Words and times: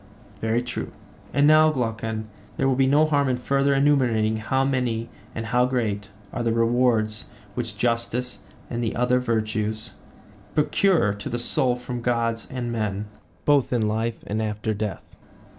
Very 0.39 0.63
true. 0.63 0.93
And 1.31 1.45
now, 1.45 1.69
Glaucon, 1.69 2.27
there 2.57 2.67
will 2.67 2.73
be 2.75 2.87
no 2.87 3.05
harm 3.05 3.29
in 3.29 3.37
further 3.37 3.75
enumerating 3.75 4.37
how 4.37 4.65
many 4.65 5.09
and 5.35 5.45
how 5.45 5.67
great 5.67 6.09
are 6.33 6.41
the 6.41 6.51
rewards 6.51 7.29
which 7.53 7.77
justice 7.77 8.39
and 8.67 8.83
the 8.83 8.95
other 8.95 9.19
virtues 9.19 9.97
procure 10.55 11.13
to 11.13 11.29
the 11.29 11.37
soul 11.37 11.75
from 11.75 12.01
gods 12.01 12.47
and 12.49 12.71
men, 12.71 13.09
both 13.45 13.71
in 13.71 13.87
life 13.87 14.23
and 14.25 14.41
after 14.41 14.73
death. 14.73 15.15